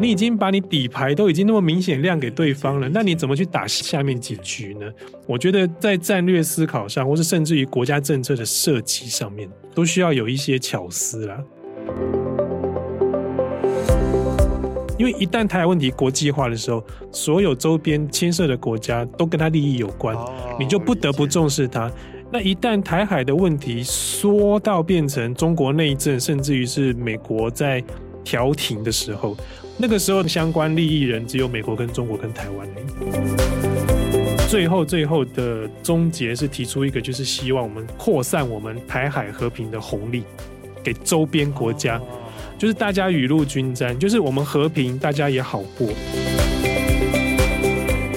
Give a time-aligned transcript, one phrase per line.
[0.00, 4.86] 你已经把你底牌都已经那么明显亮给对方了，那你怎么去打下面几局呢？
[5.26, 11.42] 我觉得在战略思考上，或是甚至于国家政策的设计上面，都需要有一些巧思啦。
[14.96, 20.16] 因为一旦台海问题国际化的时候，所有周边牵涉的国家都跟他利益有关，
[20.60, 21.90] 你就不得不重视它。
[22.30, 27.82] 那一旦台海的问题说到变成中国内政，甚至于是美国在
[28.22, 29.36] 调停的时候。
[29.80, 32.68] 那个时候的相关利益人只有美国跟中国跟台湾。
[34.48, 40.24] 最后最后的终结是提出一个，就是希望我们扩散我们台海和平的红利
[40.82, 42.00] 给周边国家，
[42.58, 45.88] 就是大家雨露均沾，就是我们和平，大家也好过。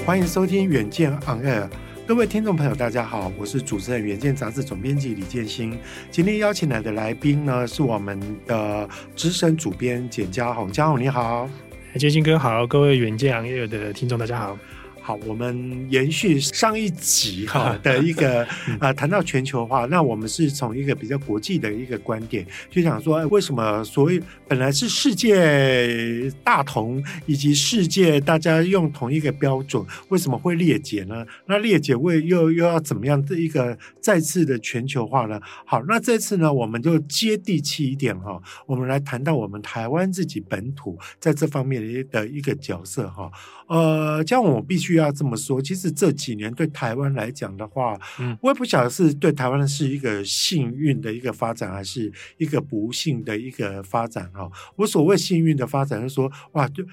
[0.04, 1.70] 欢迎收听远见 On Air。
[2.12, 5.80] 各位听众朋友，大家好，我是主持人《远见》杂志总编辑李建新。
[6.12, 10.70] 今天邀请来的来宾呢，是我们的资深主编简家宏。
[10.70, 11.50] 家宏你好，
[11.96, 14.60] 建新哥好，各位《远见》On Air 的听众大家好。
[15.04, 18.46] 好，我们延续上一集哈 的一个
[18.80, 31.26] 啊，谈到全球化，那我们是从一个比较国际的一个观点，就想说，为什么所谓本来是世界大同以及世界大家用同一个标准，为什么会裂解呢？
[31.48, 35.42] 那裂解为又又要怎么样的一个再次的全球化呢？
[35.66, 43.32] 好，那这次呢，我们就接地气一点哈，我们来谈到我们台湾自己本土在这方面的一个角色哈。
[43.68, 45.62] 呃，这样我必须要这么说。
[45.62, 54.50] 其实这几年对台湾来讲的话，嗯，我也不晓得是对台湾是一个幸运的一个发展，还是一个不幸的一个发展哈。
[54.76, 56.84] 我所谓幸运的发展，是说哇，就。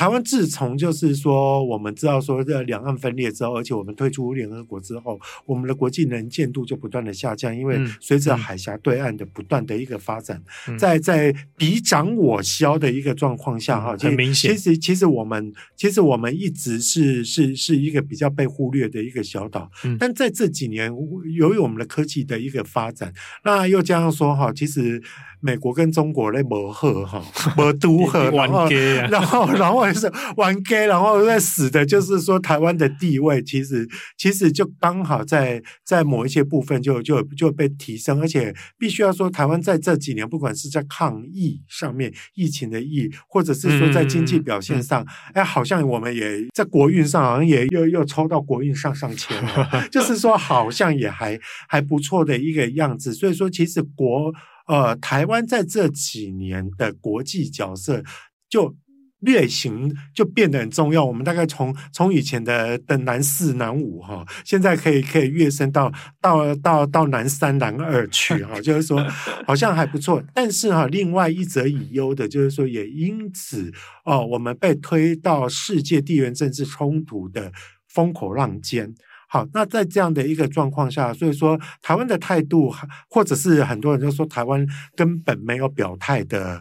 [0.00, 14.56] 台湾自从就是说，我们知道说这两岸分裂之后，而且我们退出联合国之后，我们的国际能见度就不断的下降，因为随着海峡对岸的不断的一个发展，嗯、在在彼长我消的一个状况下，哈、嗯，很明显。
[14.56, 20.90] 其实其实我们其实我们一直是是是一个比较被忽略的一个小岛，嗯、但在这几年，
[21.36, 23.12] 由于我们的科技的一个发展，
[23.44, 25.02] 那又这样说哈，其实。
[25.42, 27.24] 美国跟中国咧磨合哈，
[27.56, 28.68] 磨都合，然后
[29.08, 54.32] 然后然后是玩 gay，然后在死的，就是说台湾的地位其实其实就刚好在在某一些部分就就就被提升，而且必须要说台湾在这几年，不管是在抗疫上面，疫情的疫，或者是说在经济表现上，哎，好像我们也在国运上好像也又又抽到国运上上签了， 就是说好像也还还不错的一个样子，所以说其实国。
[54.66, 58.04] 呃，台湾在这几年的国际角色
[58.48, 58.76] 就
[59.20, 61.04] 略行就变得很重要。
[61.04, 69.04] 我们大概从从以前的的南四南五哈，现在可以可以跃升到到到到南三南二去哈， 就是说
[69.46, 70.22] 好像还不错。
[70.34, 73.72] 但是哈，另外一则以忧的就是说，也因此
[74.04, 77.52] 哦，我们被推到世界地缘政治冲突的
[77.88, 78.94] 风口浪尖。
[79.28, 82.74] 好，那在这样的一个状况下，所以说台湾的态度，
[83.08, 84.66] 或者是很多人就说台湾
[84.96, 86.60] 根本没有表态的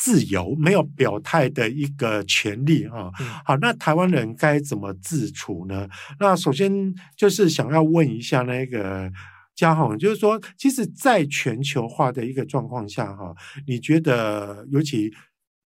[0.00, 3.10] 自由，没有表态的一个权利啊。
[3.44, 5.86] 好，那台湾人该怎么自处呢？
[6.18, 9.12] 那首先就是想要问一下那个
[9.54, 13.34] 嘉宏，就是说，其实，在全球化的一个状况下，哈，
[13.66, 15.12] 你觉得尤其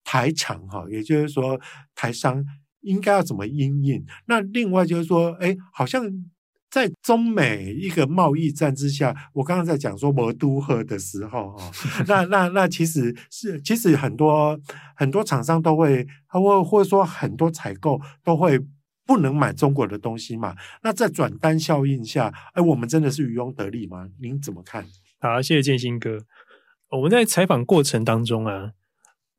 [0.04, 1.58] 台厂哈，也就是说
[1.96, 2.44] 台商
[2.82, 4.06] 应该要怎么应应？
[4.26, 6.04] 那另外就是说，哎，好像。
[6.70, 11.72] 在中美一个贸易战之下，我刚刚在讲说摩都赫的时候，哈，
[12.08, 14.60] 那那那其实是其实很多
[14.96, 18.60] 很多厂商都会，或或者说很多采购都会
[19.06, 20.56] 不能买中国的东西嘛。
[20.84, 24.10] 那在转单效应下，哎，我们真的是渔翁得利吗？
[24.20, 24.86] 您怎么看？
[25.20, 26.26] 好，谢谢建兴哥。
[26.90, 28.72] 我们在采访过程当中啊，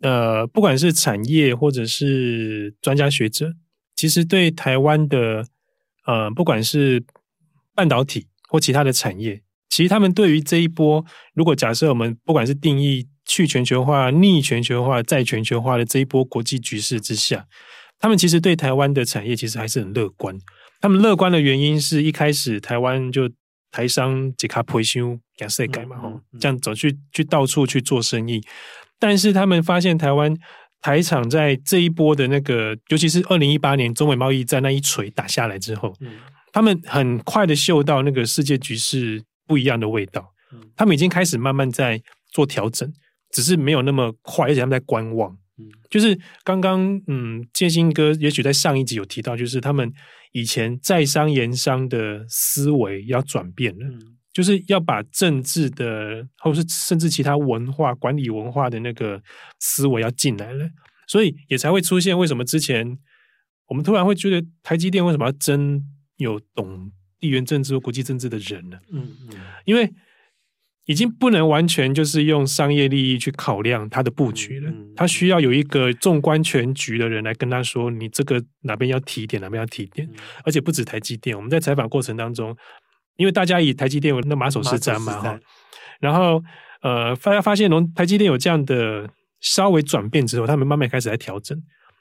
[0.00, 3.52] 呃，不管是产业或者是专家学者，
[3.94, 5.46] 其实对台湾的
[6.06, 7.04] 呃，不管是
[7.78, 17.46] 半导体或其他的产业，其实他们对于这一波，如果假设我们不管是定义去全球化、逆全球化、再全球化的这一波国际局势之下，
[18.00, 20.36] 他们其实对台湾的产业其实还是很乐观。
[20.80, 23.30] 他们乐观的原因是一开始台湾就
[23.70, 28.40] 台商几卡培修给世改嘛，吼、嗯嗯，这样走去去到处去做生意，
[28.98, 30.36] 但是他们发现台湾
[30.80, 36.10] 台厂在这一波的那个，尤其是二零一八年中美贸易战那一锤打下来之后，嗯
[36.58, 40.28] 他们很快的嗅到那个世界局势不一样的味道，
[40.74, 42.02] 他们已经开始慢慢在
[42.32, 42.92] 做调整，
[43.30, 45.38] 只是没有那么快，而且他们在观望。
[45.88, 49.88] 就是刚刚嗯，建新哥也许在上一集有提到，就是他们
[50.32, 53.86] 以前在商言商的思维要转变了，
[54.32, 59.22] 就是要把政治的或是甚至其他文化管理文化的那个
[59.60, 60.68] 思维要进来了，
[61.06, 62.98] 所以也才会出现为什么之前
[63.68, 65.80] 我们突然会觉得台积电为什么要争
[66.18, 68.78] 有懂地缘政治或国际政治的人了？
[68.92, 69.90] 嗯嗯，因为。
[70.90, 80.08] 已经不能完全就是用商业利益去考量他的布局了，他需要有一个纵观全局的人来跟他说：“你这个哪边要提点，哪边要提点。”
[80.44, 82.56] 而且不止台积电，我们在采访过程当中，
[83.18, 85.38] 因为大家以台积电为那马首是瞻嘛，哈。
[86.00, 86.42] 然后
[86.80, 89.10] 呃，发发现从台积电有这样的
[89.40, 91.54] 稍微转变之后，他们慢慢开始在调整。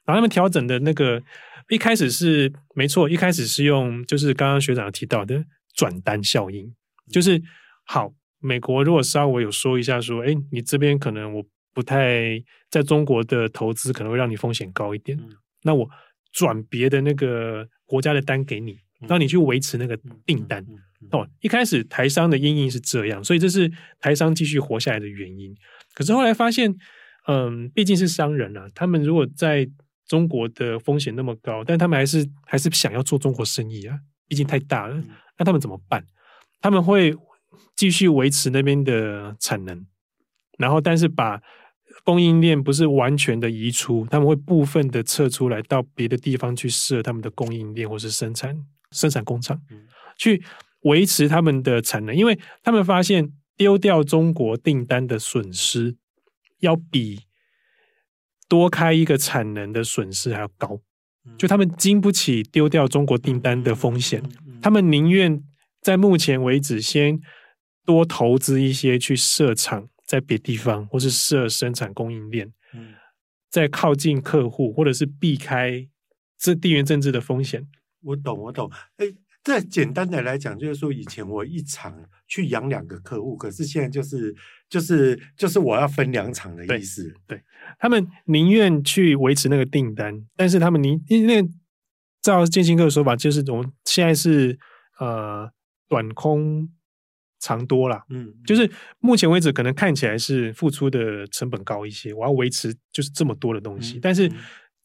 [0.06, 1.22] 然后他们调整的那个
[1.69, 6.74] 一开始是没错，一开始是用就是刚刚学长提到的转单效应，
[7.12, 7.42] 就是
[7.86, 8.14] 好。
[8.40, 11.44] 美国如果稍微有说一下说，哎，你这边可能我
[11.74, 15.18] 不太在中国的投资可能会让你风险高一点，
[15.64, 15.90] 那我
[16.31, 18.78] 转别的那个国家的单给你，
[19.08, 20.63] 让你去维持那个订单。
[21.12, 25.56] 哦，一开始台商的阴影是这样，所以这是台商继续活下来的原因。
[25.96, 26.75] 可是后来发现，
[27.28, 29.68] 嗯，毕竟是商人啊，他们如果在
[30.07, 35.01] 中国的风险那么高，但他们还是还是想要做中国生意啊，毕竟太大了，
[35.38, 36.06] 那他们怎么办？
[36.62, 37.15] 他们会。
[37.75, 39.86] 继续维持那边的产能，
[40.57, 41.39] 然后但是把
[42.04, 48.57] 供应链不是完全的移出，他们会部分的撤出来，到别的地方去设他们的供应链或是生产
[48.92, 49.62] 生产工厂，
[50.18, 50.44] 去
[50.81, 55.95] 维持他们的产能，因为他们发现丢掉中国订单的损失，
[56.60, 57.19] 要比
[58.48, 60.80] 多开一个产能的损失还要高，
[61.38, 64.24] 就他们经不起丢掉中国订单的风险，
[64.62, 65.44] 他们宁愿
[65.82, 67.20] 在目前为止先。
[67.86, 72.94] 多投资一些去设厂，在别地方，或是设生产供应链，嗯，
[73.50, 75.88] 在靠近客户，或者是避开
[76.38, 77.66] 这地缘政治的风险。
[78.02, 78.70] 我懂，我懂。
[78.98, 79.06] 哎，
[79.48, 81.98] 再简单的来讲，就是说，以前我一场
[82.28, 84.36] 去养两个客户，可是现在就是
[84.70, 87.04] 就是就是我要分两场的意思。
[87.26, 87.44] 对，对
[87.80, 91.50] 他们宁愿去维持那个订单，但是他们宁因为
[92.22, 94.60] 照建新哥的说法，就是我们现在是
[95.00, 95.50] 呃
[95.88, 96.70] 短空。
[97.40, 104.30] 长多了，嗯，就是目前为止可能看起来是付出的成本高一些，我要维持就是这么多的东西，嗯、但是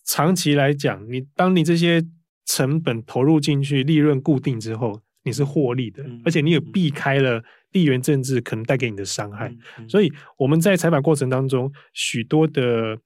[0.05, 2.05] 长期来讲，你当你这些
[2.45, 9.55] 成本投入进去，利润固定之后，你是获利的，嗯、而且你也避开了地缘政治可能带给你的伤害，
[9.89, 12.99] 所以我们在采访过程当中，许多的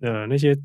[0.00, 0.56] 呃那些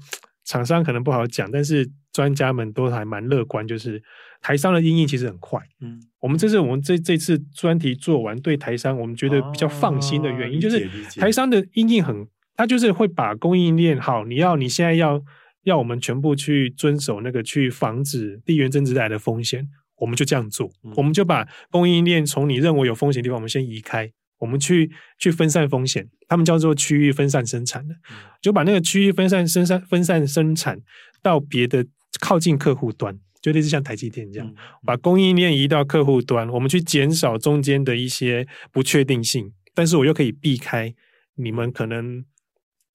[0.43, 4.01] 厂商可能不好讲，但是专家们都还蛮乐观，就是。
[4.45, 10.85] 台商的应应其实很快，嗯，我们这是我们这这次专题做完，对台商我们觉得比较放心的原因，就是
[11.17, 15.23] 台商的应应很，他就是会把供应链好，你要你现在要
[15.63, 19.67] 要我们全部去遵守那个去防止地缘政治带来的风险，
[19.97, 27.95] 我们就这样做，我们就把供应链从你认为有风险的地方，我们先移开，我们去去分散风险，他们叫做区域分散生产的，
[28.41, 30.79] 就把那个区域分散生产分散生产
[31.21, 31.85] 到别的
[32.19, 33.17] 靠近客户端。
[33.41, 34.55] 就类似像台积电这样，
[34.85, 40.95] 把供应链移到客户端，我们去减少中间的一些不确定性，但是我又可以避开
[41.35, 42.23] 你们可能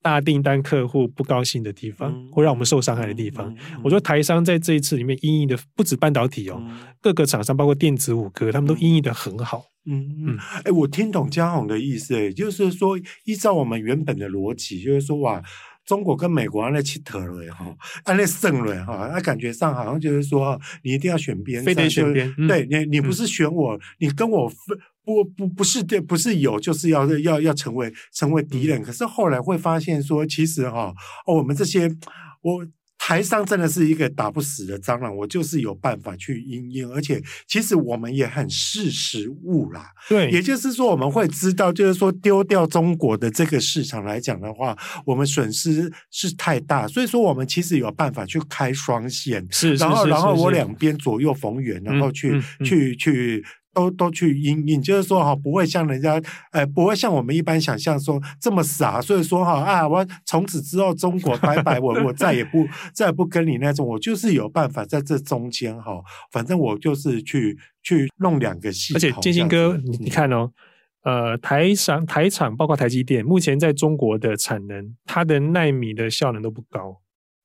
[0.02, 3.55] 大订单客户不高兴的地方，或让我们受伤害的地方。
[3.83, 6.62] 我说台商在这一次里面因应的不止半导体哦，
[7.00, 9.64] 各个厂商包括电子五哥，他们都因应的很好。
[9.90, 15.43] 嗯嗯，哎，我听懂嘉宏的意思，哎，就是说依照我们原本的逻辑，就是说哇。
[15.87, 17.75] 中国跟美国那七头了哈，
[18.05, 22.31] 那胜了哈，那感觉上好像就是说，你一定要选边，非得选边。
[22.37, 24.52] 嗯、对你，你不是选我，嗯、你跟我
[25.09, 28.83] 不不不是对，不是有，就是要要要成为成为敌人。
[28.83, 30.93] 可是后来会发现说，其实哈，
[31.27, 31.88] 哦，我们这些
[32.43, 32.67] 我。
[33.00, 39.87] 台商真的是一个打不死的蟑螂，我就是有办法去因应，而且其实我们也很识时务啦。
[40.09, 53.43] 对，也就是说我们会知道，就是说丢掉中国的这个市场来讲的话，我们损失是太大，所以说我们其实有办法去开双线，是，然后然后我两边左右逢源，然后去去去
[53.75, 56.21] 都都去应应，就是说哈，不会像人家，
[56.53, 59.01] 呃，不会像我们一般想象说这么傻。
[59.01, 68.97] 所以说哈，啊，我从此之后中国拜拜，我我再也不再也不跟你那种，我就是有办法在这中间哈，反正我就是去去弄两个系统。
[68.97, 70.51] 而且建兴哥，你你看哦，
[71.05, 77.01] 呃，台厂台厂包括台积电，目前在中国的产能，它的纳米的效能都不高，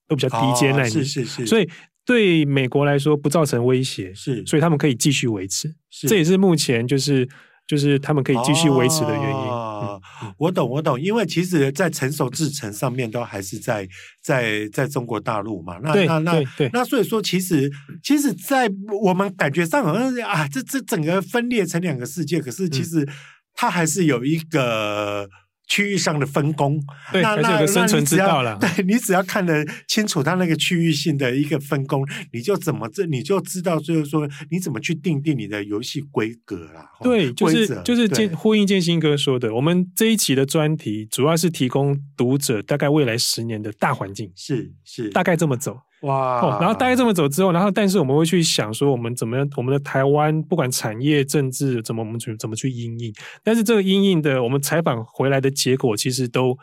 [0.08, 1.68] 都比较低阶奈米，是是是，所以。
[2.04, 7.28] 对美国来说不造成威胁，是，所以他们可以继续维持，是，这也是目前就是
[7.66, 9.28] 就是他们可以继续维持的原因。
[9.28, 13.88] 哦嗯、我懂，我懂，因为其实，在成熟制程上面都还是在
[14.22, 15.78] 在在中国大陆嘛。
[15.82, 16.42] 那那那
[16.72, 17.70] 那所以说，其实
[18.02, 18.70] 其实，在
[19.02, 23.08] 我们感觉上好像啊，这这整个分裂成两个世界，可是其实
[23.54, 25.28] 它还是有一个。
[25.66, 26.78] 区域上的分工，
[27.12, 28.58] 对，那那个生存之道了。
[28.60, 36.90] 对，你只要看得清楚它那个区域性的一个分工，你就怎么这你就知道，就是说你怎么去定定你的游戏规格啦。
[37.02, 45.78] 对，就是就是建呼应建新哥说的，我们这一期的专题主要是提供读者大概未来十年的大环境，是是大概这么走。
[46.04, 53.12] 哇、哦，然后大概这么走之后，然后但是我们会去想说，我们怎么样，我们的台湾不管产业、政治怎么，我们去怎么去应应。
[53.42, 56.56] 但是这个应应的，我们采访回来的结果其实都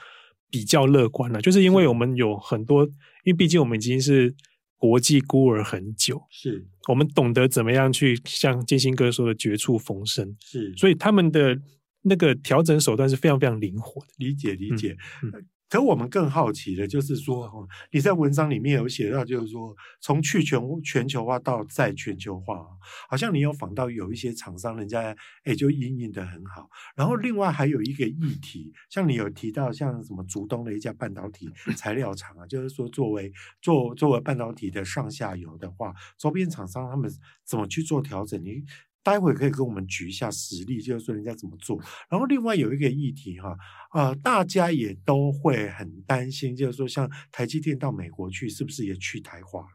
[0.50, 2.84] 比较乐观了，就是因为我们有很多，
[3.24, 4.34] 因为毕竟我们已经是
[4.78, 11.58] 国际孤儿很久，是我们懂得怎么样去像建新哥说的绝处逢生，是，所以他们的
[12.04, 14.08] 那个调整手段是非常非常灵活的。
[14.18, 14.96] 理解理解。
[15.24, 17.50] 嗯嗯可我们更好奇的就是说，
[17.92, 22.68] 你在文章里面有写到，就是说从去全全球化到再全球化，
[23.10, 26.70] 好像你有访到有一些厂商，人家哎就因应的很好。
[26.94, 37.10] 然后另外还有一个议题，像你有提到像什么竹东的一家半导体材料厂啊，就是说作为做作为半导体的上下游的话，周边厂商他们
[37.46, 38.44] 怎么去做调整？
[38.44, 38.62] 你
[39.04, 41.80] 待会可以跟我们举一下实例，就是说人家怎么做。
[42.10, 43.58] 然后另外有一个议题哈，
[43.94, 49.68] 呃，大家也都会很担心，就是说像台积电到美国去，是不是也去台化了？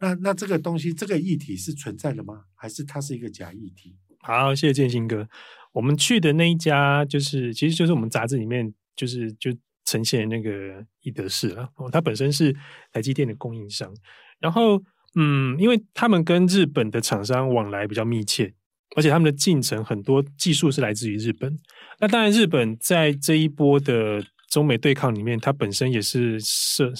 [0.00, 2.44] 那那这个东西，这个议题是存在的吗？
[2.54, 3.96] 还是它是一个假议题？
[4.20, 5.28] 好，谢谢建兴哥。
[5.72, 9.50] 我们去的那一家，就是其实就是我们杂志里面就是就
[9.84, 11.68] 呈现那个易德视了。
[11.76, 12.56] 哦，它本身是
[12.92, 13.94] 台积电的供应商，
[14.40, 14.82] 然后。
[15.16, 18.52] 嗯，因为他们跟日本的厂商往来比较密切，
[18.96, 21.56] 而且他们的进程很多技术是来自于日本。
[22.00, 26.92] 那当然，日本在这一波的中美对抗里面，它本身也是是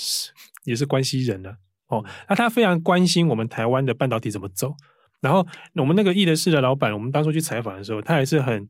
[0.64, 1.56] 也是关系人了、啊、
[1.88, 2.04] 哦。
[2.28, 4.74] 那他非常关心我们台湾的半导体怎么走。
[5.20, 5.44] 然后
[5.74, 8.68] 我们那个易德士的老板，我们当初去采访的时候，他还是很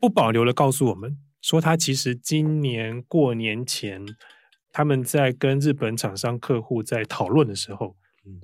[0.00, 4.06] 不保留的告诉我们说，他其实今年过年前。
[4.72, 7.96] 他们在跟日本厂商客户在讨论的时候，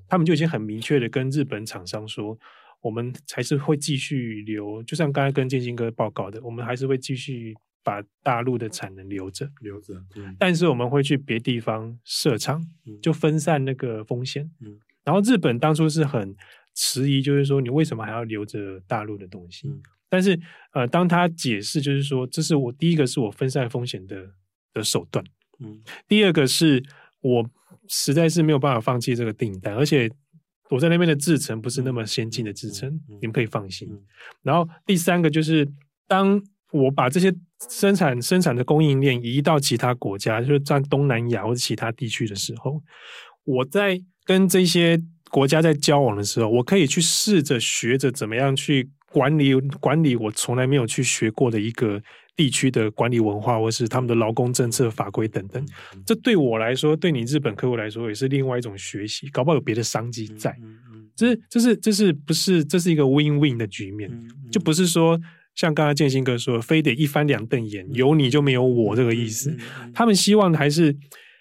[0.08, 2.38] 他们就已经很明确的跟日本厂商说，
[2.80, 7.54] 我们还是会继续留，就像刚才跟建兴哥报告的，我们还是会继续
[7.84, 9.94] 把大陆的产能留着，留着。
[10.38, 12.64] 但是我们会去别地方设厂，
[13.00, 14.50] 就分散那个风险。
[15.04, 16.34] 然后日本当初是很
[16.74, 19.72] 迟疑，就是说你为什么还要留着大陆的东西？
[20.08, 20.38] 但是
[20.72, 24.30] 呃，当他解释就是说，这是我第一个是我分散风险的
[24.72, 25.24] 的手段。
[25.60, 26.82] 嗯，第二个是
[27.20, 27.48] 我
[27.88, 30.10] 实在是没有办法放弃这个订单，而且
[30.68, 33.88] 我在那边的制程不是那么先进的制程，你们可以放心。
[34.42, 35.66] 然后第三个就是，
[36.08, 37.34] 当我把这些
[37.70, 42.82] 生产生产的供应链移到其他国家，就是在东南亚或者其他地区的时候，
[43.44, 52.02] 我在跟这些国家在交往的时候，我可以去试着学着怎么样去管理管理我从来没有去学过的一个。
[52.36, 55.66] 地区的管理文化，或是他们的劳工政策法规等等，
[56.04, 59.26] 这对我来说，对你日本客户来说，也是另外一种学习。
[59.28, 60.54] 搞不好有别的商机在，
[61.16, 64.10] 这是这是这是不是这是一个 win win 的局面？
[64.52, 65.18] 就不是说
[65.54, 69.56] 像刚刚建新哥说，非得一翻两瞪眼，有你就没有我这个意思。
[69.94, 70.94] 他们希望还是，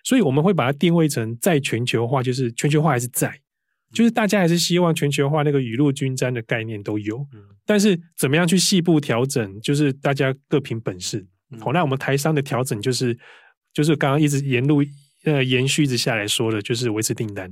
[0.06, 3.38] 所以我们会把它定位成在全球化，就是全球化还是在。
[3.96, 7.26] 就是大家还是希望全球化那个雨露均沾的概念都有，
[7.66, 11.26] 但是怎么样去细部调整，就是大家各凭本事。
[11.60, 13.18] 好，那我们台商的调整就是，
[13.74, 14.84] 就是刚刚一直沿路
[15.24, 17.50] 呃延续一直下来说的，就是维持订单，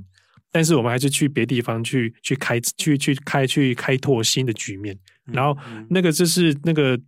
[0.52, 4.96] 但是我们还是去别地方去去开去去开去开拓新的局面。
[5.32, 5.58] 然后
[5.88, 7.00] 那个就是那个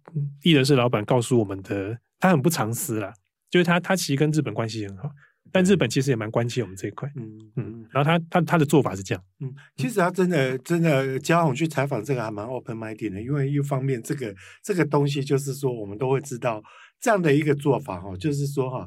[0.43, 3.13] 艺人是老板告诉我们的，他很不藏私啦，
[3.51, 5.11] 就是他他其实跟日本关系很好。
[5.57, 16.63] 但日本其实也蛮关切我们这一块，嗯嗯，然后他他他的做法是这样，嗯，其实他真的真的，嘉宏去采访这个还蛮 open minded 的，因为一方面这个这个东西就是说我们都会知道
[17.01, 18.87] 这样的一个做法哈，就是说哈，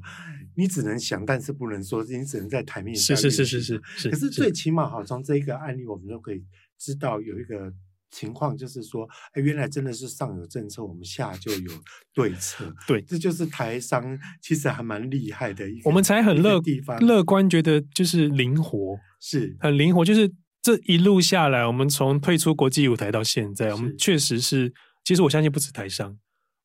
[0.55, 6.45] 你只能想，但是不能说，你只能在台面上，是是是是是，可是最起码哈，从这一个案例我们都可以
[6.77, 7.73] 知道有一个
[8.11, 11.71] 情况就是说，哎，原来真的是上有政策，我们下就有
[12.13, 12.73] 对策。
[12.87, 15.81] 对，这就是台商其实还蛮厉害的一。
[15.83, 20.03] 我们才很乐地方乐观，觉得就是灵活，是很灵活。
[20.03, 24.73] 就是这一路下来，我们从退出国际舞台到现在，我们确实是，
[25.03, 26.17] 其实我相信不止台商。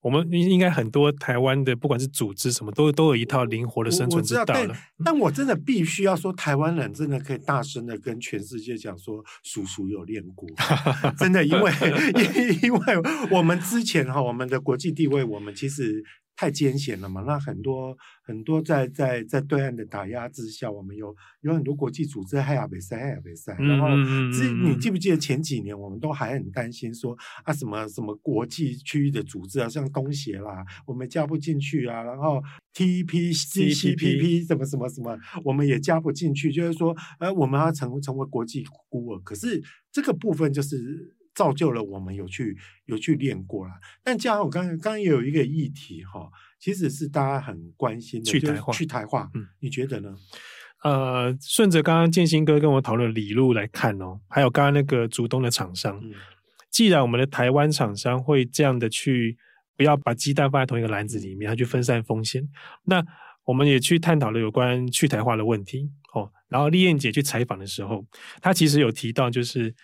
[0.05, 4.67] 我们应应该很多台湾的，不管是组织什么，都都有一套灵活的生存之道了。
[4.69, 10.47] 但，但我真的必须要说，台湾人真的可以大声的跟全世界讲说，叔叔有练过，
[11.17, 11.73] 真的，因为
[12.15, 12.81] 因因为
[13.31, 16.05] 我们之前哈，我们的国际地位，我们其实。
[16.37, 17.23] 太艰险了嘛？
[17.23, 23.55] 那很多很多在在在对岸的打压之下，我们有有很多国际组织还要被塞，还要被塞。
[23.55, 23.89] 然后，
[24.63, 32.03] 你记不记得前几年我们都还很担心说啊，什么什么国际区域的组织啊，像东协啦，我们加不进去啊。
[32.03, 32.43] 然后
[32.75, 36.53] TPP、CPTPP 什么什么什么，我们也加不进去。
[36.53, 39.21] 就是说，呃，我们要成成为国际孤儿。
[39.21, 39.63] 可是
[39.93, 41.14] 这个部分就是。
[41.35, 50.15] 造就了我们有去有去练过啦，但加上我刚刚刚也有一个议题哈，其实是大家很关心的，去台化，去台化，嗯，你觉得呢？
[50.83, 56.13] 呃，顺着刚刚建新哥跟我讨论理路来看哦，还有刚刚那个竹东的厂商，嗯，
[56.71, 59.39] 既然我们的台湾厂商会这样的去，
[59.77, 62.47] 不要把鸡蛋放在同一个篮子里面，它去分散风险，
[62.85, 63.03] 那
[63.45, 66.31] 我们也去探讨了有关去台化的问题哦。
[66.49, 68.05] 然后丽燕姐去采访的时候，
[68.43, 69.75] 她其实有提到，就是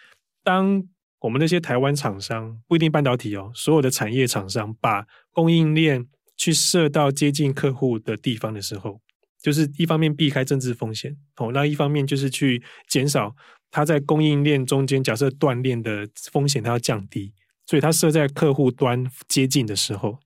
[0.45, 0.83] 当
[1.21, 9.01] 我们那些台湾厂商不一定半导体哦，所有的产业厂商把供应链去设到接近客户的地方的时候，
[9.43, 13.37] 就是一方面避开政治风险哦，那一方面就是去减少
[13.71, 17.35] 它在供应链中间假设断链的风险，它要降低，
[17.67, 20.19] 所以它设在客户端接近的时候，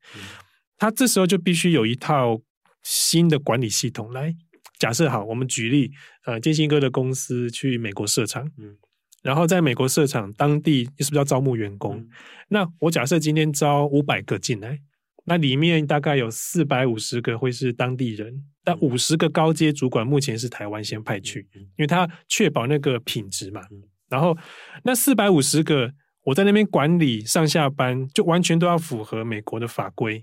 [0.78, 2.40] 它这时候就必须有一套
[2.84, 4.36] 新的管理系统来。
[4.78, 5.90] 假设好，我们举例，
[6.24, 8.76] 呃，建兴哥的公司去美国设厂，嗯。
[9.24, 11.96] 然后在美国设厂，当地是不是要招募员工？
[11.96, 12.08] 嗯、
[12.48, 14.78] 那我假设今天招五百个进来，
[15.24, 23.62] 那里面大概有四百五十个会是当地人，但五十个高阶主管目前是台湾先派去，因为他确保那个品质嘛。
[24.10, 24.36] 然后
[24.82, 25.90] 那四百五十个
[26.24, 30.22] 我在那边管理上下班，就完全都要符合美国的法规、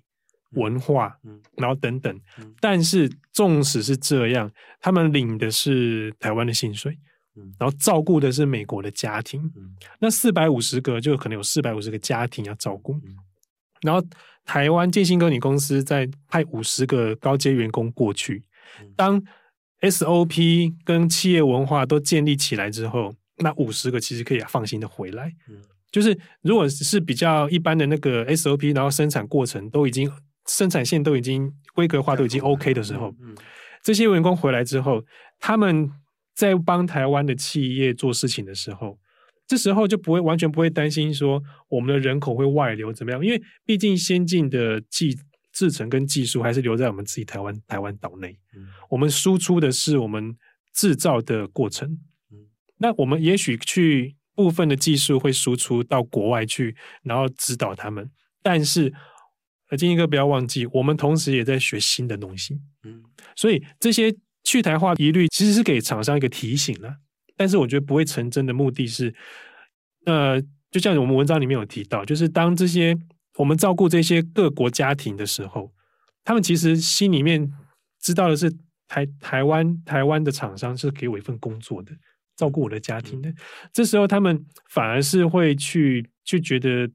[0.51, 1.17] 文化，
[1.57, 2.21] 然后等等。
[2.59, 6.95] 但是纵使是这样，他们领的是台湾的薪水。
[7.57, 12.93] 然后照顾的是美国的家庭，嗯、那四百五十个就可能有四百五十个家庭要照顾。
[12.95, 13.15] 嗯、
[13.81, 14.05] 然后
[14.43, 18.43] 台湾建新哥你公司在派五十个高阶员工过去，
[18.81, 19.23] 嗯、当
[19.79, 25.33] SOP 跟企业文化都建立起来之后，那五十个其实可以放心的回来。
[25.47, 25.55] 嗯、
[25.89, 30.11] 就是如果是比较一般的那个 SOP，然后生产过程都已经
[30.47, 33.15] 生产线都已经规格化都已经 OK 的时候，
[33.81, 35.05] 这些员工回来之后，
[35.39, 35.89] 他们。
[36.33, 38.97] 在帮台湾的企业做事情的时候，
[39.47, 43.23] 这时候就不会完全不会担心说我们的人口会外流怎么样？
[43.23, 45.17] 因为毕竟先进的技
[45.51, 50.35] 制程跟技术还是留在我们自己台湾台湾岛内，嗯、我们输出的是我们
[50.73, 51.99] 制造的过程。
[52.31, 58.09] 嗯、那我们也许去部分的技术会输出到国外去，然后指导他们。
[58.41, 58.93] 但是，
[59.67, 62.61] 呃，建一哥不要忘记，我们同时也在学新的东西。
[62.83, 63.03] 嗯，
[63.35, 64.15] 所以这些。
[64.43, 66.95] 去台化疑虑其实是给厂商一个提醒了，
[67.37, 69.13] 但是我觉得不会成真的目的是，
[70.05, 72.97] 呃，就像我们文章里面有提到，就是当这些
[73.37, 75.71] 我们照顾这些各国家庭的时候，
[76.23, 77.51] 他们其实心里面
[78.01, 78.51] 知道的是
[78.87, 81.91] 台台湾台湾的厂商是给我一份工作的，
[82.35, 83.33] 照顾我的家庭的，
[83.71, 86.89] 这时候他们反而是会去去觉得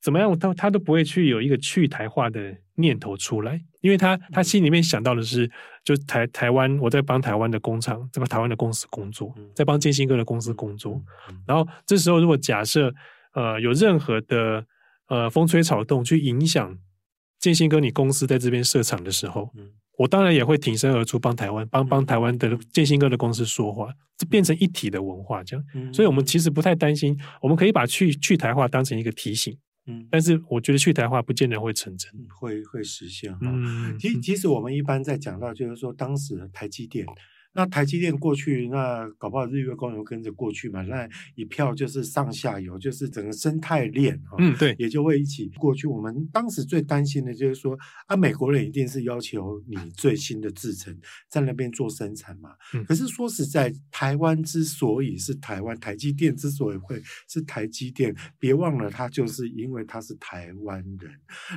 [0.00, 3.60] 怎么样，他他都不会去有一个去台化的念头出来。
[3.80, 5.50] 因为他他心里面想到的是，
[5.84, 11.00] 就台台湾，我在帮台湾的工厂，在帮台湾的公司工作，在帮建新哥的公司工作。
[11.46, 12.92] 然后这时候，如果假设
[13.34, 14.64] 呃有任何的
[15.08, 16.76] 呃风吹草动去影响
[17.38, 19.50] 建新哥你公司在这边设厂的时候，
[19.96, 25.64] 我当然也会挺身而出帮台湾帮帮台湾的建新哥的公司说话，这变成一体的文化这样。
[25.92, 29.56] 所以我们其实不太担心，我们可以把去去台化当成一个提醒。
[29.88, 33.40] 嗯，但是我觉得去台化不见得会成真，会会实现哈。
[33.42, 37.04] 嗯，其实其实我们一般在讲到，就是说当时的台积电。
[37.54, 40.82] 那台积电过去，那搞不好日月光又跟着过去嘛？
[40.82, 44.36] 那一票就是上下游，就是整个生态链啊。
[44.38, 45.88] 嗯，对，也就会一起过去。
[45.88, 50.96] 我们当时最担心的就是说，啊，美国人一定是要求你最新的制程
[51.28, 52.50] 在那边做生产嘛。
[52.74, 52.84] 嗯。
[52.84, 61.10] 可是说实在，台湾之所以是台湾，台积电之所以会是台积电，别忘了，他就是因为他是台湾人。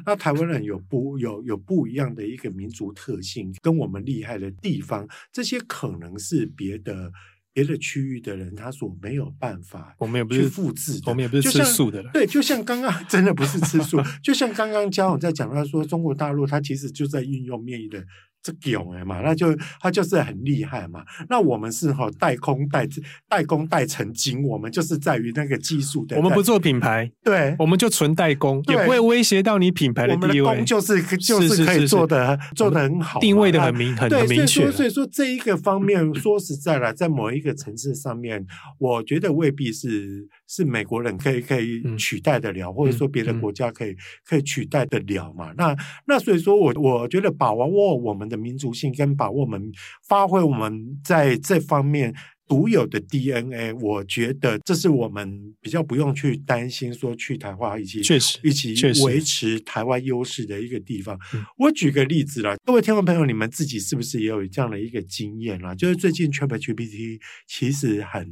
[0.03, 5.80] 那台湾人有不有有不一样的一个民族特性，跟我们厉害的地方，这些可。
[5.81, 7.11] 可能是别的
[7.53, 12.11] 别的区域的人他所没有办法，我们也不是复制，我们也不是吃素的了。
[12.13, 18.05] 对，就像刚刚 真的不是吃素，就像刚刚嘉宏在讲他说，中国大陆他其实就在运用面的。
[18.43, 21.03] 这囧哎嘛，那就他就是很厉害嘛。
[21.29, 22.87] 那我们是哈代工代
[23.29, 26.17] 代工代成精，我们就是在于那个技术的。
[26.17, 30.41] 我们不做品牌，对，我们就纯代工，也不会威胁到你品牌的地位。
[30.41, 34.45] 我们的工就是就是可以做的做的很好，定位的很明很很明确。
[34.45, 38.45] 所以说所以说这一个方面，说实在了，在某一个层次上面，
[38.79, 45.53] 我觉得未必是是美国人可以可以取代得了，或者说别的国家可以可以取代得了嘛。
[45.57, 45.73] 那
[46.05, 49.71] 那所以说我我觉得把握我们的民族性跟把握我们
[50.09, 52.13] 发挥我们在这方面
[52.51, 61.17] 独有的 DNA，我觉得这是我们比较不用去担心说去台化以及确实一起维持台湾优势的一个地方。
[61.57, 65.73] 我举个例子啦，各位听众朋友，你们自己是不是也有这样的一个经验啦？
[65.73, 68.29] 就是最近 ChatGPT 其实很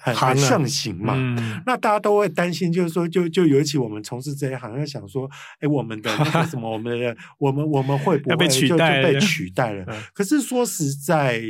[0.00, 9.84] 很很盛行嘛，嗯、那大家都会担心，就是说，就就尤其我们从事这一行，要想说，哎，我们的那个什么，我们的我们我们会不 会就就被取代了？
[10.14, 11.42] 可是说实在。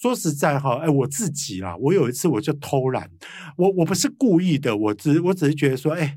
[0.00, 3.10] 说实在哈，哎，我自己啦，我有一次我就偷懒，
[3.56, 6.16] 我我不是故意的，我只我只是觉得说，哎，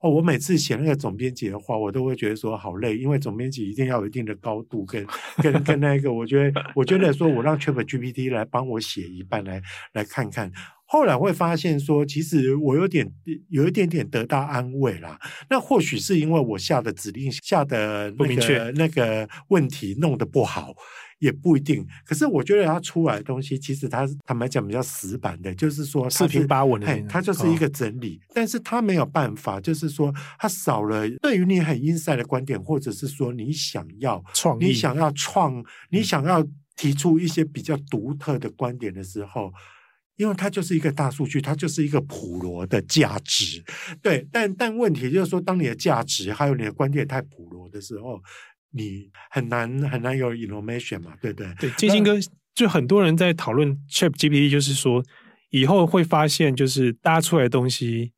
[0.00, 5.06] 哦，我每次写那个总编辑的话，我都会觉得说好累，因为总编辑一定要有一定的高度跟
[5.42, 9.62] 跟跟那个，我觉得我觉得说我让 ChatGPT 来帮我写一半来
[9.94, 10.52] 来看看，
[10.84, 13.10] 后来会发现说，其实我有点
[13.48, 15.18] 有一点点得到安慰啦。
[15.48, 20.74] 那或许是因为我下的指令下的那个不明确那个问题弄得不好。
[21.22, 39.52] 也不一定，可是我觉得它出来的东西，其实它坦白讲比较死板的，就是说四平八稳的，它就是一个整理，哦、但是它没有办法，就是说它少了对于你很 inside 的观点，或者是说你想要创，你想要创，你想要提出一些比较独特的观点的时候，
[40.16, 43.62] 因为它就是一个大数据，它就是一个普罗的价值，
[44.02, 48.20] 对，但但问题就是说，当你的价值还有你的观点太普罗的时候。
[48.72, 51.54] 你很难很难有 innovation 嘛，对不对？
[51.54, 52.14] 对，金星哥，
[52.54, 55.04] 就很多人在讨论 ChatGPT，就是说
[55.50, 58.12] 以后会发现，就是搭出来的东西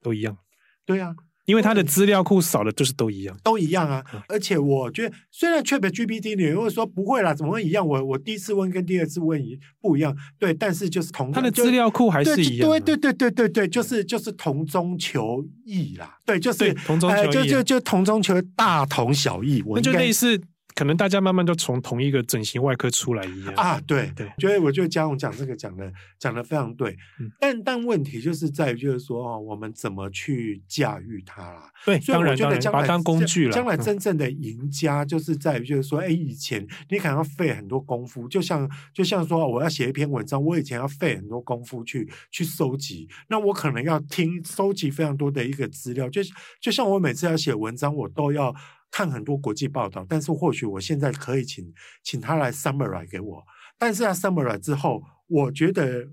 [0.00, 0.38] 都一样。
[0.84, 1.25] 对呀、啊。
[1.46, 4.04] 因为它的资料库少的就是都一样，都一样啊！
[4.28, 7.86] 而且我觉得，虽然 ChatGPT 你会说不会啦，怎么会一样？
[7.86, 20.40] 我我第一次问跟第二次问一不一样，对，但是就是同它的资料库还是一样，对对对对对对，就是就是同中求异啦，对，就是同中求异，就就就同中求大同小异，那就类似。
[20.76, 23.54] 可能大家慢慢都从同一个整形外科出来一样。
[23.54, 31.72] 啊，对对，觉得我觉得嘉宏讲这个讲的讲的非常对，嗯、但但问题就是在于就是说哦，我们怎么去驾驭它啦？
[31.86, 46.20] 对，所以我觉得将来把当工具了，将来真正的赢家就是在于就是说，哎、嗯，以前你可能要费很多功夫，就像就像说我要写一篇文章，我以前要费很多功夫去去收集，那我可能要听收集非常多的一个资料，就
[46.60, 48.54] 就像我每次要写文章，我都要。
[48.96, 51.70] 看很多国际报道，但是或许我现在可以请
[52.02, 53.44] 请他来 summarize 给我，
[53.76, 56.08] 但是他 summarize 之后，我觉得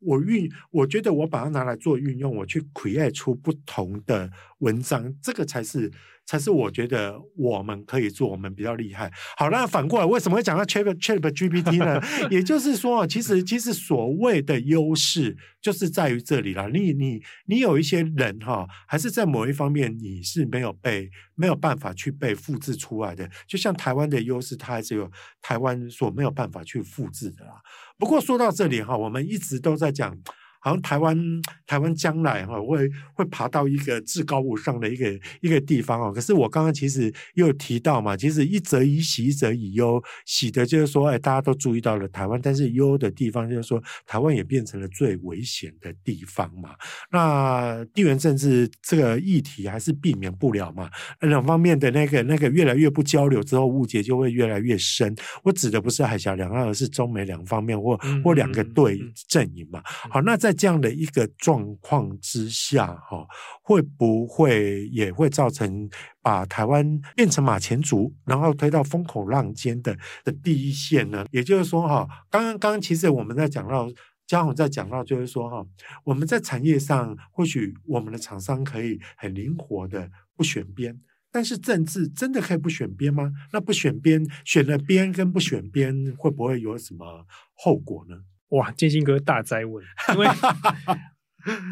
[0.00, 5.90] 我运，我觉得我把它拿来做运用，我去 create 出不同的文章，这个才是。
[6.26, 9.10] 才是我觉得我们可以做，我们比较厉害。
[9.36, 12.00] 好，那反过来，为什么会讲到 Chat Chat GPT 呢？
[12.30, 16.68] 也就是说，其实其实所谓的优势就是在于这里了。
[16.68, 23.30] 你你你有一些人哈，还是在某一方面你是没有被没有办法去被复制出来的。
[23.46, 25.10] 就像台湾的优势，它还是有
[25.40, 27.52] 台湾所没有办法去复制的啦。
[27.98, 30.18] 不过说到这里哈，我们一直都在讲。
[30.66, 31.16] 好像台湾
[31.64, 35.08] 台湾将来哈会会爬到一个至高无上的一个
[35.40, 36.12] 一个地方哦。
[36.12, 40.02] 可是我刚刚其实又提到嘛，其实一则以喜，一则以忧。
[40.24, 46.70] 喜的就是说，哎，大家都注意到了台湾，但是忧的地方就是说，台湾也变成了最危险的地方嘛。
[47.12, 50.90] 那地缘政治这个议题还是避免不了嘛。
[51.20, 55.14] 两方面的那个那个越来越不交流之后，误解就会越来越深。
[55.44, 59.80] 我指的不是海峡两岸，而是中美两方面或或两个对阵营嘛。
[59.84, 63.26] 好，那在这样的一个状况之下，哈，
[63.62, 65.88] 会不会也会造成
[66.22, 71.26] 把台湾变成马前卒，然后推到风口浪尖的的第一线呢？
[71.30, 73.88] 也就是说，哈，刚刚刚其实我们在讲到，
[74.26, 75.64] 嘉宏在讲到，就是说，哈，
[76.02, 80.98] 我们在产业上或许我们的厂商可以很灵活的不选边，
[81.30, 83.30] 但是政治真的可以不选边吗？
[83.52, 88.16] 那不选边，选了边跟不选边，会不会有什么后果呢？
[88.50, 90.26] 哇，建新哥大哉问，因为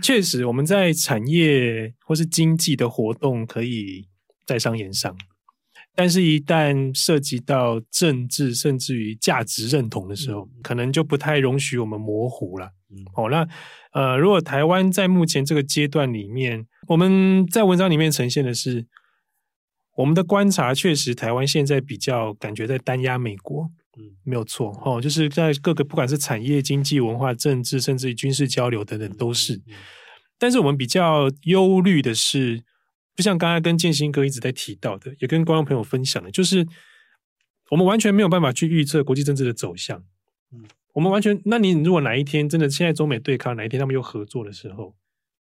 [0.02, 4.08] 确实我们在产业或是经济的活动可以
[4.46, 5.16] 在商言商，
[5.94, 12.72] 但是，一旦涉及到政治，甚至于价值认同的时候，嗯、可能就不太容许我们模糊了。
[12.90, 13.48] 嗯、哦，那
[13.92, 18.86] 呃，如果台湾在目前这个阶段里面，我们在文章里面呈现的是
[19.96, 24.72] 我们的观察，确实台湾现在比较感觉在单压美国，嗯，没有错。
[24.84, 29.60] 哦，就是在各个不管是产业、经济、文化、政治，甚至于军事交流等等，都是。
[30.38, 32.62] 但是我们比较忧虑的是。
[33.16, 36.66] 就像刚刚跟建新哥一直在提到的，也跟观众朋友分享的，就是
[37.70, 40.02] 我们完全没有办法去预测国际政治的走向。
[40.52, 44.96] 嗯，我们完全，那你如果哪一天真的现在中美对抗，哪一天他们又合作的时候，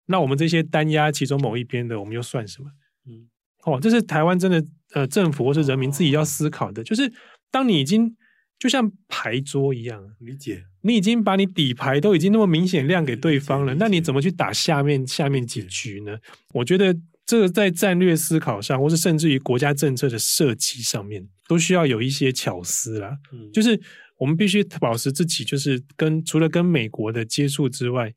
[0.07, 2.71] 那我们这些单压其中某一边的，我们又算什么？
[3.09, 3.29] 嗯，
[3.65, 7.13] 哦，这是台湾真的呃政府或是人民自己要思考的，就是
[7.51, 8.17] 当你已经
[8.59, 16.19] 就像牌桌一样，理解，你已经把你底牌都已经那么明显亮给对方了，那你怎么去打下面下面几局呢？
[16.53, 16.97] 我觉得。
[17.29, 23.19] 这个在战略思考上，或是甚至于国家政策的设计上面，都需要有一些巧思啦。
[23.31, 23.79] 嗯，就是
[24.17, 28.15] 我们必须保持自己，就是跟除了跟美国的接触之外，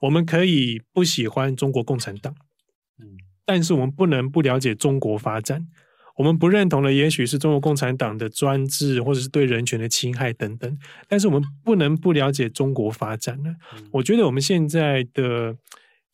[0.00, 2.34] 我们可以不喜欢中国共产党，
[2.98, 3.06] 嗯，
[3.44, 5.64] 但是我们不能不了解中国发展。
[6.16, 10.78] 我们不认同的，也许是中国共产党的专制，或者是对人权的侵害等等。
[11.08, 13.54] 但是我们不能不了解中国发展呢。
[13.74, 15.56] 嗯，我觉得我们现在的。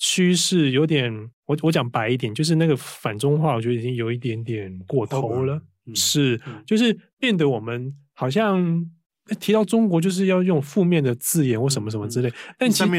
[0.01, 1.13] 趋势有点，
[1.45, 5.61] 我我讲白一点，就是那个反中化，我觉得已经有一点点过头了。
[5.87, 8.89] 嗯、是，嗯、就是变得我们好像
[9.41, 12.29] 提到中国，就是要用负面的字眼或什么什么之类。
[12.29, 12.91] 嗯、但其实，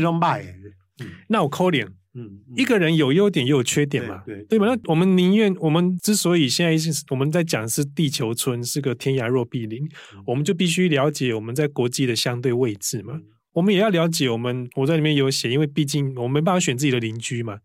[1.00, 4.66] 嗯、那我扣脸，嗯，一个人有优点也有缺点嘛，对对吧？
[4.68, 9.84] 那我们宁愿，我们之所以现在是我们在讲是地球村是个天涯若比邻，
[10.16, 13.14] 嗯、我们就必须了解我们在国际的相对位置嘛。
[13.16, 17.58] 嗯我们也要了解，我们我在里面有写，因为毕竟我们没办法选自己的邻居嘛，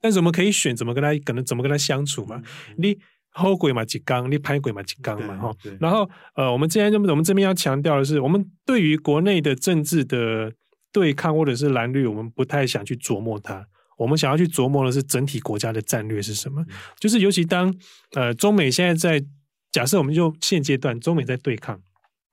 [0.00, 2.36] 但是我们可以选怎么跟他可能怎么跟他相处嘛。
[2.36, 2.96] 嗯、你
[3.32, 5.52] 后鬼嘛，几缸；你拍鬼嘛，几缸嘛，哈。
[5.80, 10.52] 然后呃，我们今天这我们这边要强调的是，我们对于国内的政治的
[10.92, 13.66] 对抗或者是蓝绿，我们不太想去琢磨它。
[14.02, 16.60] 我们想要去琢磨的是整体国家的战略是什么。
[16.62, 17.74] 嗯、就是尤其当
[18.12, 19.26] 呃中美现在在
[19.70, 21.80] 假设，我们就现阶段中美在对抗，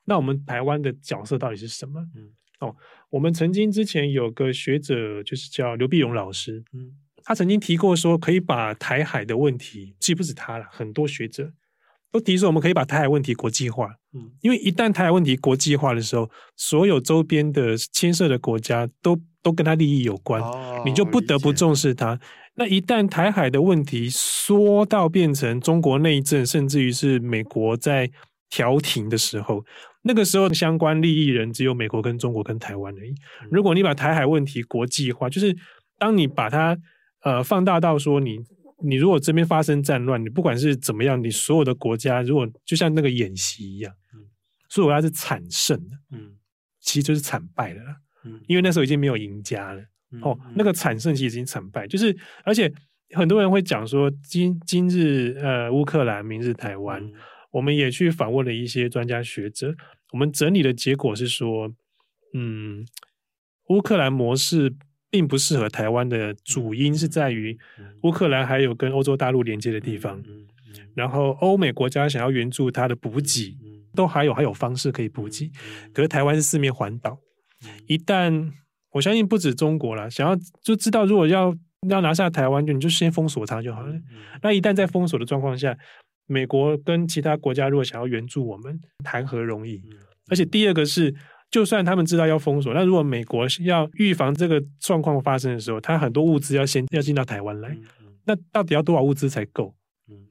[0.06, 2.02] 那我们台湾的角色到底是什么？
[2.16, 2.34] 嗯。
[2.60, 2.76] 哦，
[3.10, 6.92] 我们曾经之前有个学者，就是叫刘碧荣老师，嗯，
[7.24, 11.54] 他曾经提过说，可以把台海的问题，既不止他了，很多学者
[12.12, 22.20] 都提出，我们可以把台海问题国际化，嗯，因为一旦台海问题国际化的时候，所有周边的牵涉的国家都都跟他利益有关，哦，你就不得不重视他。
[22.56, 28.10] 那一旦台海的问题说到变成中国内政，甚至于是美国在
[28.50, 29.64] 调停的时候。
[30.02, 33.14] 那个时候相关利益人只有美国跟中国跟台湾而已。
[33.52, 35.56] 如果你把台海问题国际化，就是
[35.98, 36.78] 当你把它
[37.24, 38.40] 呃放大到说你
[38.82, 43.94] 你如果这边发生战乱，你不管是怎么样，你所有的国家如果就像那个演习一样，
[44.70, 46.32] 所以我要是惨胜的，嗯，
[46.80, 47.82] 其实就是惨败了，
[48.26, 49.82] 嗯，因为那时候已经没有赢家了，
[50.22, 52.72] 哦，那个惨胜其实已经惨败，就是而且
[53.12, 57.04] 很多人会讲说今今日呃乌克兰，明日台湾。
[57.52, 59.74] 我们也去访问了一些专家学者，
[60.12, 61.74] 我们整理的结果是说，
[62.36, 62.86] 嗯，
[63.70, 64.72] 乌克兰模式
[65.10, 67.58] 并不适合台湾的主因是在于
[68.04, 70.22] 乌克兰还有跟欧洲大陆连接的地方，
[70.94, 73.58] 然后欧美国家想要援助它的补给，
[73.96, 75.52] 都还有还有方式可以补给，
[75.92, 77.18] 可是台湾是四面环岛，
[77.88, 78.52] 一旦
[78.92, 81.56] 我相信不止中国了，想要就知道如果要
[81.88, 83.94] 要拿下台湾，就你就先封锁它就好了。
[84.42, 85.78] 那一旦在封锁的状况下，
[86.28, 89.82] 美国跟其他国家如果想要援助我们，谈何容易？
[90.30, 91.14] 而且第二个是，
[91.50, 97.76] 就算他们知道要封锁，那如果美国要预防这个状况发生的时候，它很多物资要先要进到台湾来，
[98.26, 99.74] 那到底要多少物资才够？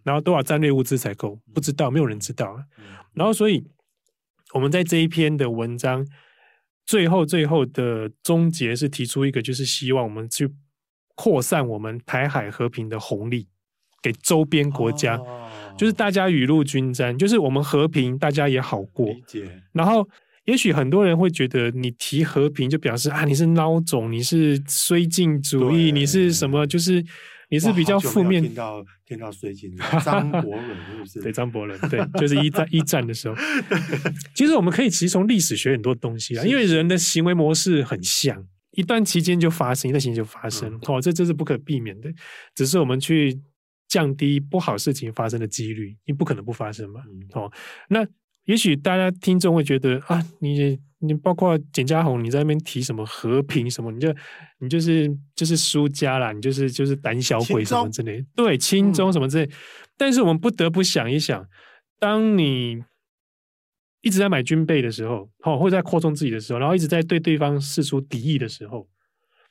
[0.05, 1.39] 然后多少战略物资才够？
[1.55, 2.57] 不知道，没有人知道。
[3.15, 3.65] 然后所以
[4.55, 6.07] 我们在这一篇的文章
[6.89, 10.49] 最后最后的终结是提出一个，就是希望我们去
[11.15, 13.47] 扩散我们台海和平的红利
[14.03, 15.17] 给周边国家。
[15.17, 15.45] 哦
[15.79, 19.15] 就是大家雨露均沾，就是我们和平，大家也好过。
[19.73, 20.09] 然后，
[20.47, 26.67] 也许很多人会觉得，你提和平就表示啊，你是孬种，你是绥靖主义，你是什么？
[26.67, 27.05] 就是
[27.51, 28.43] 你是比较负面。
[28.43, 31.21] 听到听到绥靖，张伯 伦是不是？
[31.21, 33.35] 对，张伯伦，对，就是一战 一战的时候。
[34.35, 40.79] 其实我们可以其实从历史学很多东西啊，因为人的行为模式很像，一段期间就发生，一段期间就发生。
[40.87, 42.13] 哦，这这是不可避免的，
[42.55, 43.41] 只是我们去。
[43.89, 47.01] 降低不好事情发生的几率，因为不可能不发生嘛。
[47.09, 47.51] 嗯、哦，
[47.89, 48.07] 那
[48.49, 54.09] 也许大家听众会觉得啊，你你包括简家宏，你在那边提什么和平什么，你就
[54.59, 55.07] 你就是
[55.37, 59.45] 就是输家啦，你就是就是胆小鬼什么之类，中对轻中什么之类。
[59.45, 59.53] 嗯、
[59.99, 61.47] 但是我们不得不想一想，
[61.99, 62.83] 当你
[64.01, 68.89] 一直在买军备的时候，好，或者在扩充自己的时候，然后一直在对对方示出敌意的时候，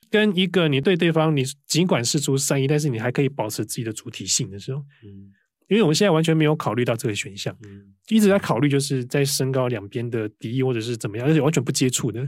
[0.09, 5.31] 跟一个你对对方你尽管释出善意，但是你还可以保持自己的主体性的时候，嗯，
[5.67, 12.27] 因为我们现在完全没有考虑到这个选项，嗯，一直在考虑就是在升高两边的敌意或者是怎么样，而且完全不接触的，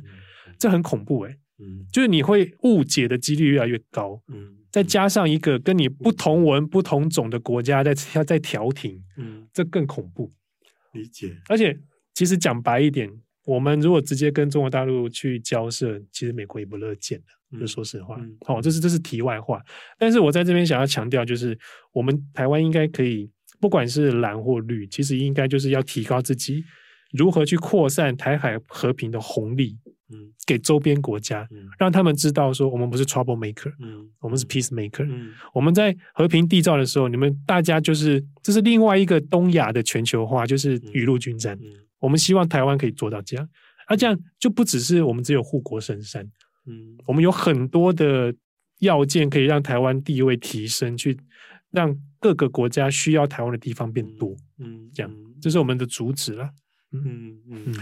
[0.57, 10.29] 这很恐怖哎，嗯，就是你会误解的几率越来越高，嗯，再加上一个跟你不同文不同种的国家在在调停，嗯，这更恐怖，
[10.93, 11.77] 理解，而且。
[12.15, 13.09] 其实讲白一点，
[13.49, 17.59] 我们如果直接跟中国大陆去交涉，其实美国也不乐见的。
[17.59, 19.59] 就说实话，好、嗯，这是这是题外话。
[19.97, 21.57] 但是我在这边想要强调，就是
[21.91, 23.27] 我们台湾应该可以，
[23.59, 26.63] 不管是蓝或绿，其实应该就是要提高自己
[27.11, 29.75] 如何去扩散台海和平的红利。
[30.11, 41.57] 嗯，给周边国家，嗯，让他们知道说，我们不是 trouble maker，嗯，我们是 peace maker，嗯，我们在和平缔造的时候，你们大家就是这是另外一个东亚的全球化，就是雨露均沾。
[41.99, 43.49] 嗯，我们希望台湾可以做到这样，
[43.87, 46.23] 而这样就不只是我们只有护国神山，
[46.65, 48.33] 嗯，我们有很多的
[48.79, 51.17] 要件可以让台湾地位提升，去
[51.71, 56.49] 让各个国家需要台湾的地方变多，嗯，这样这是我们的主旨了，
[56.91, 57.63] 嗯嗯。
[57.67, 57.75] 嗯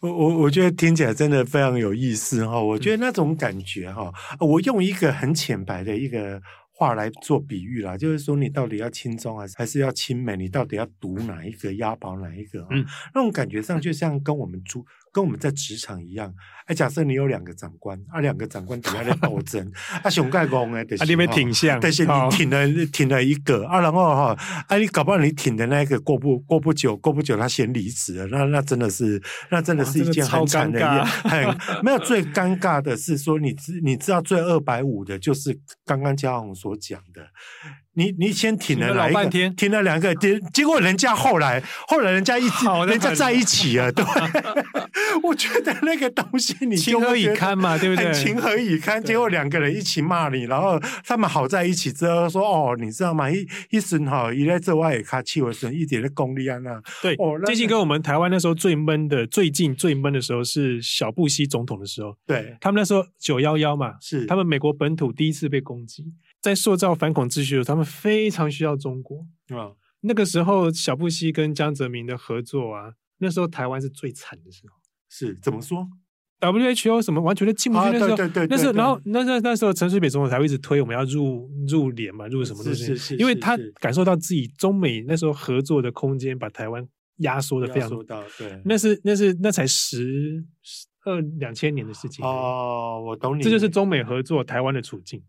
[0.00, 6.38] 我我我觉得听起来真的非常有意思哈，我觉得那种感觉哈，我用一个很浅白的一个
[6.76, 10.36] 话来做比喻啦，就是说你到底要轻中还是还是要亲美？
[10.36, 12.66] 你到底要读哪一个押宝哪一个？
[12.70, 12.84] 嗯，
[13.14, 14.84] 那种感觉上就像跟我们住。
[15.14, 16.34] 跟我们在职场一样，
[16.66, 19.70] 哎，假设你有两个长官，啊，两个长官底下在斗争，
[20.02, 29.22] 啊，熊盖公哎，啊，你没挺像，但是你挺了挺了一个啊，然后哈，哎，你搞不好你挺的那个过不过不久，过不久他先离职了，那那真的是，
[29.52, 37.22] 那真的是一件很惨的一件， 很没有最尴尬的是说，你知你知道最二百五的就是刚刚嘉宏所讲的。
[37.94, 39.14] 你你先挺了哪一个？
[39.14, 44.04] 半天挺了两个，结结果人家后来后来人家一直人家在一起了，对。
[45.22, 48.12] 我觉得那个东西你情何以堪嘛，对不对？
[48.12, 49.02] 情何以堪？
[49.02, 53.30] 结果两个人一起骂你，然后他们好在一起之后说：“哦，你知道吗？
[53.30, 62.14] 一一孙哈，一在这外也卡气，我孙一点的功力啊那。”对，哦，最近跟我们台湾那时候最闷的，最近最闷的时候是小布希总统的时候。
[62.26, 66.04] 对，他们那时候九幺幺嘛，是他们美国本土第一次被攻击。
[66.44, 69.26] 在塑造反恐秩序的时候，他们非常需要中国
[69.56, 69.72] 啊。
[70.02, 74.74] 那个时候，小布希跟江泽民的合作啊，那时候台湾是最惨的时候。
[75.08, 75.88] 是怎么说
[76.40, 77.84] ？WHO 什么完全都进不去。
[77.92, 82.84] 那时候，对对对，那时候，然后那那那时候，陈水扁总统才会一直推我们要入入联嘛，入什么东西？
[82.84, 86.86] 是是是，因为他感受到自己中美那时候合作的空间把台湾
[87.20, 88.22] 压缩的非常大。
[88.36, 90.44] 对，那是那是那才十
[91.06, 95.22] 二两千年的事情哦，我懂你，这就是中美合作台湾的处境。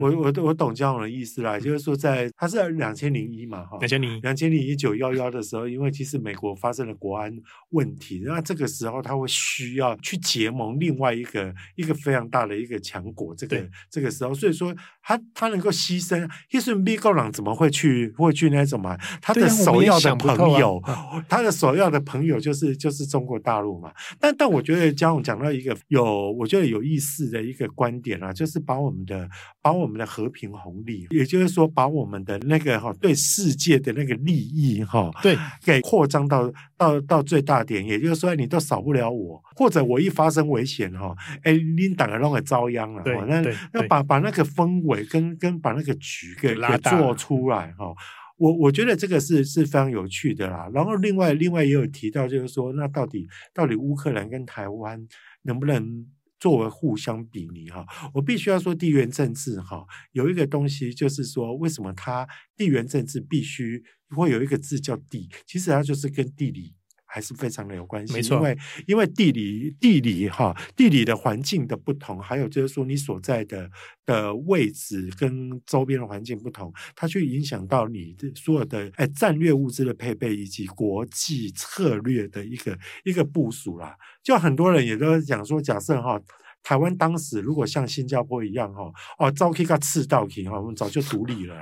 [0.00, 7.30] 我我我懂这样的意思啦，就是说在他是两千零一嘛哈，两千零一，两千零一九幺幺的时候，因为其实美国发生了国安
[7.70, 18.96] 问题，那这个时候他会需要去结盟另外一个一个非常大的一个强国，这个这个时候，所以说他他能够牺牲，其实美国人怎么会去会去那种嘛？
[19.20, 23.92] 他的首要的朋友，啊、他的首要的朋友就是就是中国大陆嘛。
[24.18, 29.28] 但但我觉得嘉宏讲到一个有我觉得有意思的一个观点啊，就是把我们的
[29.60, 29.90] 把我们。
[29.90, 37.84] 我们的和平红利，也就是说，把我们的那个哈对世界的那个利益哈，对，给扩张到到到最大点。
[37.84, 43.02] 也就是说，你都少不了我，或者我一发生危险哈，哎，领导人都会遭殃了。
[43.26, 47.92] 那要把把那个氛围跟跟把那个局给给做出来哈。
[48.36, 50.70] 我我觉得这个是是非常有趣的啦。
[50.72, 55.04] 然后另外另外也有提到，就是说，那到底到底乌克兰跟台湾
[55.42, 56.06] 能不能？
[56.40, 62.26] 作为互相比拟哈，我必须要说地缘政治哈，有一个东西就是说，为什么它
[62.56, 63.84] 地缘政治必须
[64.16, 66.74] 会有一个字叫地，其实它就是跟地理
[67.10, 68.14] 还是非常的有关系。
[68.14, 73.68] 没错，因为因为地理地理哈，地理的环境的不同，还有就是说你所在的
[74.06, 83.96] 的位置跟周边的环境不同，它去影响到你的所有的哎战略物资的配备以及国际策略的一个一个部署啦。
[84.22, 86.20] 就很多人也都讲说，假设哈。
[86.62, 91.56] 台湾当时如果像新加坡一样哈哦，早期个赤道期哈，我们早就独立了，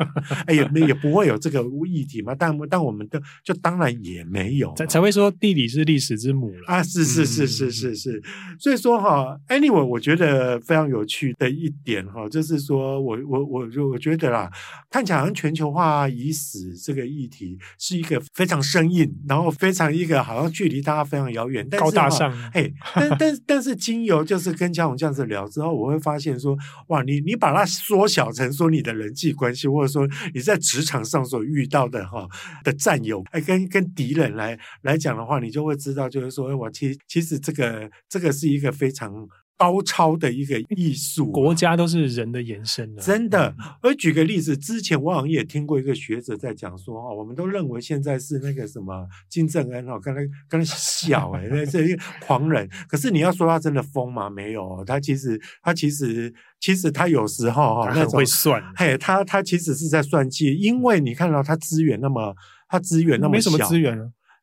[0.46, 2.34] 哎也也不会有这个议题嘛。
[2.34, 6.82] 但但我们的就当然也没有，才才会说地理是历史之母了啊！
[6.82, 8.22] 是是是是是是，
[8.58, 14.50] 所以说哈，anyway，我觉得非常有趣的一点哈，就是说我我我就我觉得啦，
[14.90, 26.56] 看起来好像全球化已死这个议题是一个非常生硬，然后非常一个好像距离大家非常遥远，但是高大上，嘿，但但但是经由就是跟这这样子聊之后，我会发现说，
[26.88, 32.26] 哇，你你把它缩小成说你的人际关系，或者说你在职场上所遇到的哈
[32.64, 39.28] 的战友，哎，跟跟敌人来来讲的话，你就会知道，就是说，我其其实这个这个是一个非常。
[39.58, 43.52] 高超的一个艺术，国家都是人的延伸的，真的。
[43.82, 52.68] 而举个例子，之前我好像也听过一个学者在讲说，哦，我们都认为现在是那个什么金正恩，哦，跟他跟他笑，哎，那这一个狂人。
[52.88, 54.30] 可是你要说他真的疯吗？
[54.30, 62.32] 没有，他其实他其实其实他有时候哈，很会算，嘿，他他其实是在算计，因为你看到他资源那么，
[62.68, 63.98] 他资源那么小，没什么资源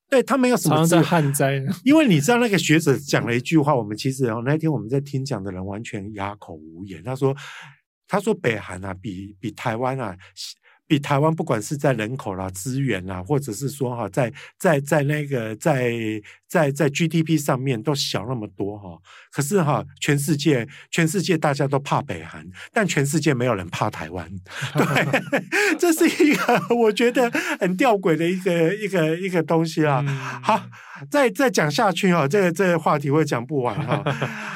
[0.09, 7.03] 对他没有什么常常在旱灾，因为你知道那个学者讲了一句话，我们其实哦那天我们在听讲的人完全哑口无言。
[7.03, 7.35] 他说
[8.07, 10.15] ：“他说北韩啊，比比台湾啊。”
[10.87, 15.91] 比台湾不管是在人口啦、资源啦，或者是说哈，在在在那个在
[16.55, 18.97] 在在 GDP 上面都小那么多哈。
[19.29, 24.25] 可是哈，全世界全世界大家都怕北韩，但全世界没有人怕台湾。
[24.73, 25.21] 对，
[25.77, 27.29] 这是一个我觉得
[27.59, 30.01] 很吊诡的一个一个一个东西啊。
[30.41, 30.69] 好，
[31.11, 34.01] 再再讲下去哈，这个这个话题会讲不完哈。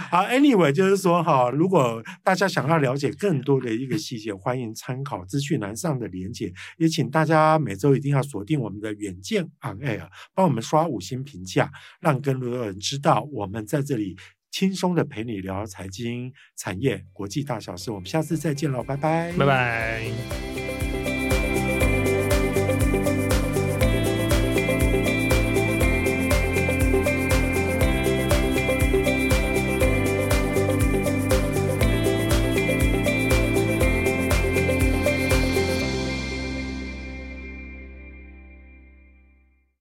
[0.09, 11.69] 好，Anyway，就是说哈，如果大家想要了解更多的一个细节，欢迎参考资讯栏上的连结，也请大家每周一定要锁定我们的远见 On Air，帮我们刷五星评价，
[11.99, 14.15] 让更多的人知道我们在这里
[14.51, 17.91] 轻松的陪你聊财经、产业、国际大小事。
[17.91, 20.68] 我们下次再见喽，拜拜，拜拜。